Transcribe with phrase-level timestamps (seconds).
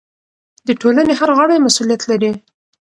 [0.67, 2.31] د ټولنې هر غړی مسؤلیت لري.